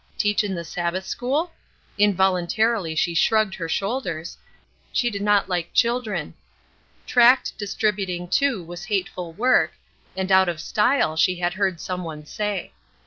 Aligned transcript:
Teach 0.17 0.43
in 0.43 0.55
the 0.55 0.63
Sabbath 0.63 1.05
school? 1.05 1.51
Involuntarily 1.95 2.95
she 2.95 3.13
shrugged 3.13 3.53
her 3.53 3.69
shoulders; 3.69 4.35
she 4.91 5.11
did 5.11 5.21
not 5.21 5.47
like 5.47 5.75
children; 5.75 6.33
tract 7.05 7.55
distributing, 7.55 8.27
too, 8.27 8.63
was 8.63 8.85
hateful 8.85 9.31
work, 9.31 9.73
and 10.17 10.31
out 10.31 10.49
of 10.49 10.59
style 10.59 11.15
she 11.15 11.35
had 11.35 11.53
heard 11.53 11.79
some 11.79 12.03
one 12.03 12.25
say. 12.25 12.71